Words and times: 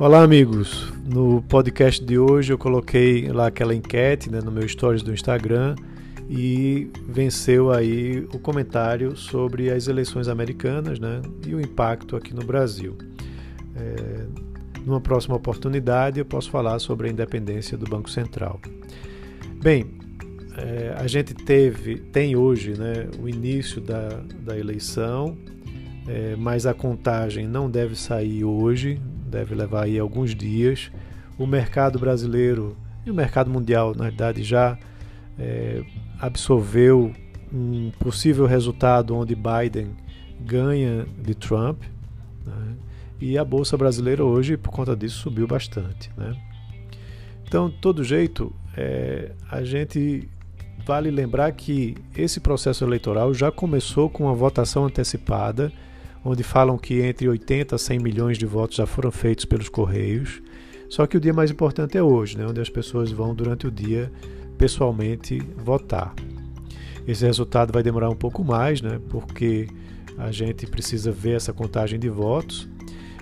Olá, 0.00 0.22
amigos. 0.22 0.90
No 1.04 1.42
podcast 1.42 2.02
de 2.02 2.18
hoje 2.18 2.54
eu 2.54 2.56
coloquei 2.56 3.28
lá 3.28 3.48
aquela 3.48 3.74
enquete 3.74 4.30
né, 4.30 4.40
no 4.40 4.50
meu 4.50 4.66
stories 4.66 5.02
do 5.02 5.12
Instagram 5.12 5.76
e 6.26 6.90
venceu 7.06 7.70
aí 7.70 8.26
o 8.32 8.38
comentário 8.38 9.14
sobre 9.14 9.70
as 9.70 9.88
eleições 9.88 10.26
americanas 10.26 10.98
né, 10.98 11.20
e 11.46 11.54
o 11.54 11.60
impacto 11.60 12.16
aqui 12.16 12.32
no 12.32 12.42
Brasil. 12.42 12.96
É, 13.76 14.24
numa 14.86 15.02
próxima 15.02 15.36
oportunidade 15.36 16.18
eu 16.18 16.24
posso 16.24 16.50
falar 16.50 16.78
sobre 16.78 17.08
a 17.08 17.10
independência 17.10 17.76
do 17.76 17.84
Banco 17.84 18.08
Central. 18.08 18.58
Bem, 19.62 19.84
é, 20.56 20.94
a 20.96 21.06
gente 21.06 21.34
teve, 21.34 21.96
tem 21.96 22.34
hoje 22.34 22.70
né, 22.70 23.06
o 23.22 23.28
início 23.28 23.82
da, 23.82 24.08
da 24.40 24.58
eleição, 24.58 25.36
é, 26.08 26.34
mas 26.36 26.64
a 26.64 26.72
contagem 26.72 27.46
não 27.46 27.70
deve 27.70 27.94
sair 27.94 28.44
hoje, 28.44 28.98
deve 29.30 29.54
levar 29.54 29.84
aí 29.84 29.98
alguns 29.98 30.34
dias. 30.34 30.90
O 31.38 31.46
mercado 31.46 31.98
brasileiro 31.98 32.76
e 33.06 33.10
o 33.10 33.14
mercado 33.14 33.50
mundial, 33.50 33.94
na 33.94 34.04
verdade, 34.04 34.42
já 34.42 34.76
é, 35.38 35.82
absorveu 36.18 37.12
um 37.52 37.90
possível 37.98 38.46
resultado 38.46 39.16
onde 39.16 39.34
Biden 39.34 39.96
ganha 40.40 41.06
de 41.18 41.34
Trump. 41.34 41.82
Né? 42.44 42.74
E 43.20 43.38
a 43.38 43.44
Bolsa 43.44 43.76
Brasileira 43.76 44.24
hoje, 44.24 44.56
por 44.56 44.70
conta 44.70 44.94
disso, 44.94 45.18
subiu 45.20 45.46
bastante. 45.46 46.10
Né? 46.16 46.36
Então, 47.46 47.68
de 47.68 47.76
todo 47.76 48.04
jeito, 48.04 48.52
é, 48.76 49.32
a 49.50 49.62
gente 49.64 50.28
vale 50.86 51.10
lembrar 51.10 51.52
que 51.52 51.96
esse 52.16 52.40
processo 52.40 52.84
eleitoral 52.84 53.34
já 53.34 53.50
começou 53.50 54.08
com 54.08 54.24
uma 54.24 54.34
votação 54.34 54.86
antecipada 54.86 55.72
onde 56.24 56.42
falam 56.42 56.76
que 56.76 57.00
entre 57.00 57.28
80 57.28 57.74
a 57.74 57.78
100 57.78 57.98
milhões 57.98 58.38
de 58.38 58.46
votos 58.46 58.76
já 58.76 58.86
foram 58.86 59.10
feitos 59.10 59.44
pelos 59.44 59.68
Correios. 59.68 60.42
Só 60.88 61.06
que 61.06 61.16
o 61.16 61.20
dia 61.20 61.32
mais 61.32 61.50
importante 61.50 61.96
é 61.96 62.02
hoje, 62.02 62.36
né, 62.36 62.46
onde 62.46 62.60
as 62.60 62.68
pessoas 62.68 63.10
vão 63.10 63.34
durante 63.34 63.66
o 63.66 63.70
dia 63.70 64.10
pessoalmente 64.58 65.40
votar. 65.56 66.14
Esse 67.06 67.24
resultado 67.24 67.72
vai 67.72 67.82
demorar 67.82 68.10
um 68.10 68.16
pouco 68.16 68.44
mais, 68.44 68.82
né, 68.82 69.00
porque 69.08 69.68
a 70.18 70.30
gente 70.30 70.66
precisa 70.66 71.10
ver 71.10 71.36
essa 71.36 71.52
contagem 71.52 71.98
de 71.98 72.08
votos. 72.08 72.68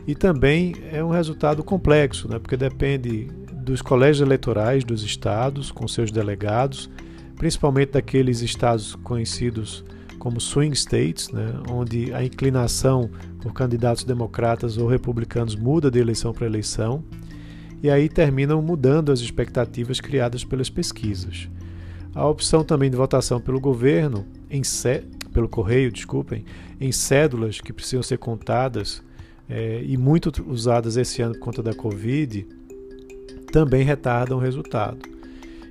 E 0.07 0.15
também 0.15 0.75
é 0.91 1.05
um 1.05 1.11
resultado 1.11 1.63
complexo, 1.63 2.29
né, 2.29 2.39
porque 2.39 2.57
depende 2.57 3.29
dos 3.53 3.83
colégios 3.83 4.27
eleitorais 4.27 4.83
dos 4.83 5.03
estados, 5.03 5.71
com 5.71 5.87
seus 5.87 6.11
delegados, 6.11 6.91
principalmente 7.37 7.93
daqueles 7.93 8.41
estados 8.41 8.95
conhecidos 8.97 9.85
como 10.19 10.41
swing 10.41 10.75
states, 10.77 11.31
né, 11.31 11.55
onde 11.71 12.13
a 12.13 12.25
inclinação 12.25 13.11
por 13.41 13.53
candidatos 13.53 14.05
democratas 14.05 14.77
ou 14.77 14.89
republicanos 14.89 15.55
muda 15.55 15.91
de 15.91 15.99
eleição 15.99 16.33
para 16.33 16.47
eleição, 16.47 17.05
e 17.83 17.89
aí 17.89 18.09
terminam 18.09 18.61
mudando 18.61 19.13
as 19.13 19.21
expectativas 19.21 20.01
criadas 20.01 20.45
pelas 20.45 20.69
pesquisas. 20.69 21.49
A 22.15 22.27
opção 22.27 22.65
também 22.65 22.91
de 22.91 22.97
votação 22.97 23.41
pelo 23.41 23.61
governo, 23.61 24.27
em 24.51 24.63
pelo 25.33 25.49
correio, 25.49 25.93
desculpem, 25.93 26.45
em 26.81 26.91
cédulas 26.91 27.61
que 27.61 27.73
precisam 27.73 28.03
ser 28.03 28.19
contadas 28.19 29.03
é, 29.49 29.83
e 29.85 29.97
muito 29.97 30.33
usadas 30.49 30.97
esse 30.97 31.23
ano 31.23 31.35
por 31.35 31.41
conta 31.41 31.63
da 31.63 31.75
Covid, 31.75 32.47
também 33.53 33.85
retardam 33.85 34.39
o 34.39 34.41
resultado. 34.41 34.99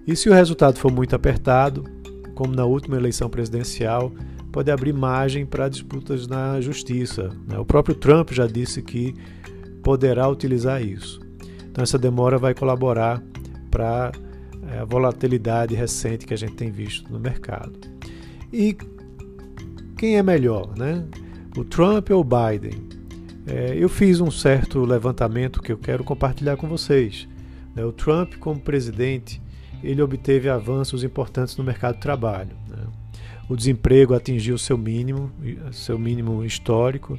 E 0.06 0.16
se 0.16 0.30
o 0.30 0.34
resultado 0.34 0.80
for 0.80 0.92
muito 0.92 1.16
apertado, 1.16 1.84
como 2.34 2.56
na 2.56 2.66
última 2.66 2.96
eleição 2.96 3.30
presidencial, 3.30 4.14
pode 4.52 4.72
abrir 4.72 4.94
margem 4.94 5.46
para 5.46 5.70
disputas 5.70 6.28
na 6.28 6.60
justiça. 6.62 7.30
Né? 7.48 7.58
O 7.58 7.66
próprio 7.66 7.96
Trump 7.96 8.32
já 8.32 8.48
disse 8.48 8.82
que 8.82 9.14
poderá 9.84 10.28
utilizar 10.28 10.82
isso. 10.82 11.20
Então, 11.70 11.84
essa 11.84 11.98
demora 11.98 12.38
vai 12.38 12.54
colaborar 12.54 13.22
para 13.70 14.12
é, 14.72 14.80
a 14.80 14.86
volatilidade 14.86 15.76
recente 15.76 16.26
que 16.26 16.34
a 16.34 16.38
gente 16.38 16.54
tem 16.54 16.72
visto 16.72 17.12
no 17.12 17.20
mercado. 17.20 17.74
E 18.52 18.76
quem 19.98 20.18
é 20.18 20.24
melhor, 20.24 20.76
né? 20.78 21.06
O 21.56 21.64
Trump 21.64 22.10
ou 22.12 22.22
o 22.22 22.24
Biden? 22.24 22.88
É, 23.46 23.76
eu 23.78 23.88
fiz 23.88 24.20
um 24.20 24.30
certo 24.30 24.84
levantamento 24.84 25.62
que 25.62 25.72
eu 25.72 25.78
quero 25.78 26.04
compartilhar 26.04 26.58
com 26.58 26.68
vocês. 26.68 27.28
Né? 27.74 27.86
O 27.86 27.92
Trump, 27.92 28.36
como 28.36 28.60
presidente, 28.60 29.42
ele 29.84 30.02
obteve 30.02 30.50
avanços 30.50 31.04
importantes 31.04 31.56
no 31.56 31.64
mercado 31.64 31.96
de 31.96 32.02
trabalho. 32.02 32.56
Né? 32.68 32.84
O 33.50 33.56
desemprego 33.56 34.14
atingiu 34.14 34.58
seu 34.58 34.78
mínimo, 34.78 35.32
seu 35.72 35.98
mínimo 35.98 36.44
histórico, 36.44 37.18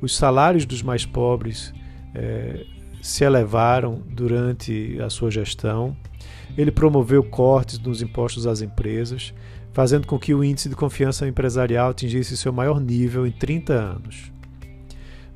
os 0.00 0.16
salários 0.16 0.64
dos 0.64 0.82
mais 0.82 1.04
pobres 1.04 1.72
é, 2.14 2.64
se 3.02 3.24
elevaram 3.24 4.02
durante 4.10 5.00
a 5.00 5.10
sua 5.10 5.30
gestão. 5.30 5.96
Ele 6.56 6.70
promoveu 6.70 7.22
cortes 7.22 7.78
nos 7.78 8.02
impostos 8.02 8.46
às 8.46 8.60
empresas, 8.60 9.32
fazendo 9.72 10.06
com 10.06 10.18
que 10.18 10.34
o 10.34 10.42
índice 10.42 10.68
de 10.68 10.74
confiança 10.74 11.26
empresarial 11.26 11.90
atingisse 11.90 12.36
seu 12.36 12.52
maior 12.52 12.80
nível 12.80 13.26
em 13.26 13.30
30 13.30 13.72
anos. 13.72 14.32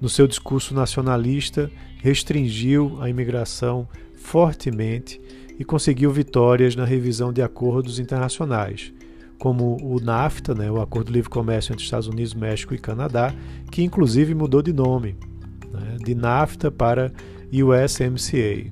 No 0.00 0.08
seu 0.08 0.26
discurso 0.26 0.74
nacionalista, 0.74 1.70
restringiu 1.98 2.98
a 3.00 3.08
imigração 3.08 3.88
fortemente 4.16 5.20
e 5.58 5.64
conseguiu 5.64 6.10
vitórias 6.10 6.74
na 6.74 6.84
revisão 6.84 7.32
de 7.32 7.40
acordos 7.40 8.00
internacionais, 8.00 8.92
como 9.42 9.76
o 9.82 9.98
NAFTA, 10.00 10.54
né, 10.54 10.70
o 10.70 10.80
Acordo 10.80 11.08
de 11.08 11.14
Livre 11.14 11.28
Comércio 11.28 11.72
entre 11.72 11.82
Estados 11.84 12.06
Unidos, 12.06 12.32
México 12.32 12.74
e 12.74 12.78
Canadá, 12.78 13.34
que 13.72 13.82
inclusive 13.82 14.36
mudou 14.36 14.62
de 14.62 14.72
nome, 14.72 15.16
né, 15.72 15.96
de 15.98 16.14
NAFTA 16.14 16.70
para 16.70 17.12
USMCA. 17.52 18.70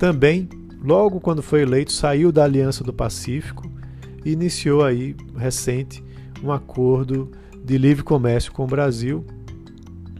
Também, 0.00 0.48
logo 0.82 1.20
quando 1.20 1.40
foi 1.40 1.62
eleito, 1.62 1.92
saiu 1.92 2.32
da 2.32 2.42
Aliança 2.42 2.82
do 2.82 2.92
Pacífico 2.92 3.70
e 4.24 4.32
iniciou 4.32 4.82
aí 4.82 5.14
recente 5.36 6.02
um 6.42 6.50
acordo 6.50 7.30
de 7.64 7.78
livre 7.78 8.02
comércio 8.02 8.50
com 8.50 8.64
o 8.64 8.66
Brasil 8.66 9.24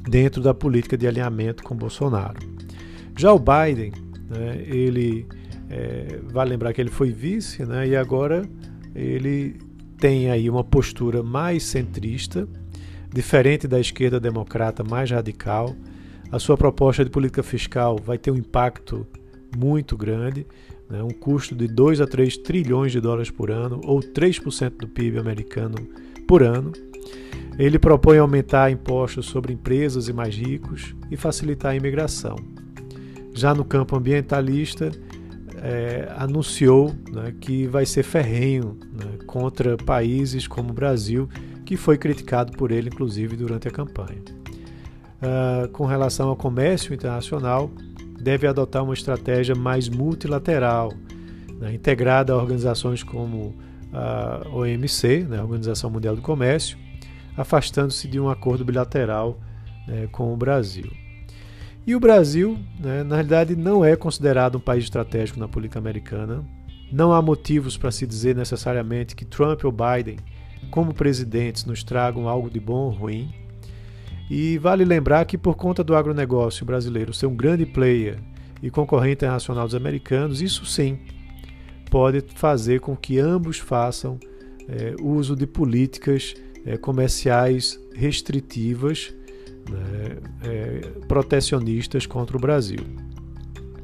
dentro 0.09 0.41
da 0.41 0.55
política 0.55 0.97
de 0.97 1.09
alinhamento 1.09 1.65
com 1.65 1.75
Bolsonaro. 1.75 2.39
Já 3.19 3.33
o 3.33 3.39
Biden, 3.41 3.91
né, 4.31 4.63
ele 4.65 5.27
é, 5.69 6.21
vale 6.33 6.51
lembrar 6.51 6.73
que 6.73 6.81
ele 6.81 6.89
foi 6.89 7.11
vice, 7.11 7.67
né, 7.67 7.89
e 7.89 7.97
agora 7.97 8.49
ele 8.95 9.72
tem 10.03 10.33
aí 10.33 10.51
uma 10.51 10.65
postura 10.65 11.23
mais 11.23 11.63
centrista, 11.63 12.49
diferente 13.15 13.69
da 13.69 13.79
esquerda 13.79 14.19
democrata 14.19 14.83
mais 14.83 15.09
radical. 15.09 15.77
A 16.33 16.41
sua 16.41 16.57
proposta 16.57 17.05
de 17.05 17.11
política 17.11 17.41
fiscal 17.41 17.97
vai 18.05 18.19
ter 18.19 18.33
um 18.33 18.37
impacto 18.37 19.07
muito 19.57 19.97
grande, 19.97 20.45
né? 20.91 21.01
um 21.05 21.11
custo 21.11 21.55
de 21.55 21.69
2 21.69 22.01
a 22.01 22.07
3 22.09 22.37
trilhões 22.39 22.91
de 22.91 23.01
dólares 23.01 23.31
por 23.31 23.49
ano, 23.49 23.81
ou 23.85 24.01
3% 24.01 24.71
do 24.71 24.89
PIB 24.89 25.21
americano 25.21 25.77
por 26.27 26.43
ano. 26.43 26.73
Ele 27.57 27.79
propõe 27.79 28.19
aumentar 28.19 28.73
impostos 28.73 29.27
sobre 29.27 29.53
empresas 29.53 30.09
e 30.09 30.13
mais 30.13 30.35
ricos 30.35 30.97
e 31.13 31.17
facilitar 31.17 31.71
a 31.71 31.77
imigração. 31.77 32.35
Já 33.33 33.55
no 33.55 33.65
campo 33.65 33.95
ambientalista, 33.95 34.91
é, 35.63 36.13
anunciou 36.17 36.93
né, 37.11 37.33
que 37.41 37.67
vai 37.69 37.87
ser 37.87 38.03
ferrenho 38.03 38.77
né, 38.93 39.19
contra 39.27 39.77
países 39.77 40.49
como 40.49 40.71
o 40.71 40.73
Brasil, 40.73 41.29
que 41.65 41.77
foi 41.77 41.97
criticado 41.97 42.53
por 42.53 42.73
ele, 42.73 42.89
inclusive, 42.89 43.37
durante 43.37 43.69
a 43.69 43.71
campanha. 43.71 44.21
Uh, 45.23 45.69
com 45.69 45.87
relação 45.87 46.29
ao 46.29 46.37
comércio 46.37 46.93
internacional, 46.93 47.71
deve 48.21 48.45
adotar 48.47 48.83
uma 48.83 48.93
estratégia 48.93 49.55
mais 49.55 49.89
multilateral, 49.89 50.93
né, 51.61 51.73
integrada 51.73 52.33
a 52.33 52.37
organizações 52.37 53.05
como 53.05 53.55
a 53.93 54.43
OMC, 54.53 55.27
né, 55.29 55.39
a 55.39 55.43
Organização 55.43 55.91
Mundial 55.91 56.17
do 56.17 56.23
Comércio, 56.23 56.77
afastando-se 57.37 58.09
de 58.09 58.19
um 58.19 58.29
acordo 58.29 58.65
bilateral 58.65 59.39
né, 59.87 60.09
com 60.11 60.33
o 60.33 60.37
Brasil. 60.37 60.91
E 61.85 61.97
o 61.97 62.01
Brasil, 62.01 62.59
né, 62.79 63.03
na 63.03 63.17
realidade, 63.17 63.57
não 63.57 63.85
é 63.85 63.97
considerado 63.97 64.57
um 64.57 64.61
país 64.61 64.85
estratégico 64.85 65.41
na 65.41 65.49
política 65.49 65.81
americana. 65.81 66.45
Não 66.93 67.13
há 67.13 67.21
motivos 67.21 67.77
para 67.77 67.91
se 67.91 68.07
dizer 68.07 68.37
necessariamente 68.37 69.17
que 69.17 69.25
Trump 69.25 69.65
ou 69.65 69.73
Biden, 69.73 70.19
como 70.71 70.95
presidentes, 70.95 71.65
nos 71.65 71.83
tragam 71.83 72.29
algo 72.29 72.49
de 72.49 72.61
bom 72.61 72.85
ou 72.85 72.91
ruim. 72.91 73.35
E 74.31 74.59
vale 74.59 74.85
lembrar 74.85 75.25
que, 75.25 75.37
por 75.37 75.57
conta 75.57 75.83
do 75.83 75.97
agronegócio 75.97 76.65
brasileiro 76.65 77.13
ser 77.13 77.27
um 77.27 77.35
grande 77.35 77.67
player 77.67 78.19
e 78.63 78.71
concorrente 78.71 79.25
internacional 79.25 79.65
dos 79.65 79.75
americanos, 79.75 80.41
isso 80.41 80.65
sim 80.65 81.01
pode 81.91 82.25
fazer 82.37 82.81
com 82.81 82.97
que 82.97 83.19
ambos 83.19 83.59
façam 83.59 84.19
é, 84.69 84.95
uso 85.03 85.35
de 85.35 85.47
políticas 85.47 86.35
é, 86.65 86.79
comerciais 86.79 87.79
restritivas 87.95 89.13
né, 89.73 90.19
é, 90.45 90.81
protecionistas 91.09 92.07
contra 92.07 92.37
o 92.37 92.41
Brasil. 92.41 92.81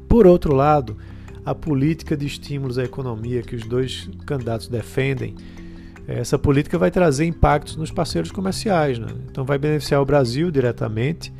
Por 0.07 0.25
outro 0.25 0.55
lado, 0.55 0.97
a 1.45 1.53
política 1.53 2.15
de 2.15 2.25
estímulos 2.25 2.77
à 2.77 2.83
economia 2.83 3.41
que 3.41 3.55
os 3.55 3.65
dois 3.65 4.09
candidatos 4.25 4.67
defendem, 4.67 5.35
essa 6.07 6.39
política 6.39 6.77
vai 6.77 6.89
trazer 6.89 7.25
impactos 7.25 7.75
nos 7.75 7.91
parceiros 7.91 8.31
comerciais. 8.31 8.97
Né? 8.97 9.07
Então, 9.29 9.45
vai 9.45 9.57
beneficiar 9.57 10.01
o 10.01 10.05
Brasil 10.05 10.49
diretamente, 10.49 11.31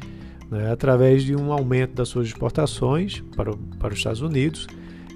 né, 0.50 0.72
através 0.72 1.24
de 1.24 1.36
um 1.36 1.52
aumento 1.52 1.94
das 1.94 2.10
suas 2.10 2.28
exportações 2.28 3.24
para, 3.36 3.52
para 3.80 3.94
os 3.94 4.00
Estados 4.00 4.22
Unidos 4.22 4.68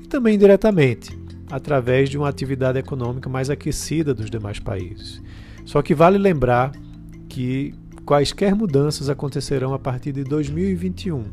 e 0.04 0.08
também 0.08 0.36
indiretamente 0.36 1.24
através 1.52 2.10
de 2.10 2.18
uma 2.18 2.28
atividade 2.28 2.80
econômica 2.80 3.30
mais 3.30 3.50
aquecida 3.50 4.14
dos 4.14 4.30
demais 4.30 4.60
países. 4.60 5.22
Só 5.66 5.82
que 5.84 5.94
vale 5.94 6.18
lembrar 6.18 6.72
que 7.30 7.76
quaisquer 8.06 8.56
mudanças 8.56 9.10
acontecerão 9.10 9.74
a 9.74 9.80
partir 9.80 10.12
de 10.12 10.24
2021 10.24 11.24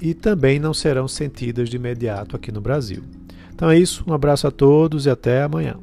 e 0.00 0.14
também 0.14 0.58
não 0.58 0.74
serão 0.74 1.06
sentidas 1.06 1.68
de 1.68 1.76
imediato 1.76 2.34
aqui 2.34 2.50
no 2.50 2.60
Brasil. 2.60 3.02
Então 3.54 3.70
é 3.70 3.78
isso, 3.78 4.02
um 4.06 4.12
abraço 4.12 4.46
a 4.46 4.50
todos 4.50 5.06
e 5.06 5.10
até 5.10 5.42
amanhã. 5.42 5.76